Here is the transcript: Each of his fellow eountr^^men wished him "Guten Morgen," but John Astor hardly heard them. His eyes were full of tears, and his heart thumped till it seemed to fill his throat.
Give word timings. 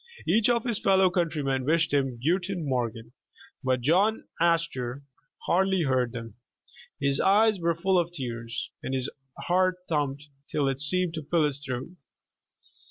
Each 0.25 0.49
of 0.49 0.63
his 0.63 0.79
fellow 0.79 1.11
eountr^^men 1.11 1.63
wished 1.63 1.93
him 1.93 2.17
"Guten 2.19 2.67
Morgen," 2.67 3.11
but 3.63 3.81
John 3.81 4.27
Astor 4.39 5.03
hardly 5.45 5.83
heard 5.83 6.11
them. 6.11 6.33
His 6.99 7.19
eyes 7.19 7.59
were 7.59 7.75
full 7.75 7.99
of 7.99 8.11
tears, 8.11 8.71
and 8.81 8.95
his 8.95 9.11
heart 9.41 9.75
thumped 9.87 10.29
till 10.49 10.67
it 10.67 10.81
seemed 10.81 11.13
to 11.13 11.25
fill 11.29 11.45
his 11.45 11.63
throat. 11.63 11.89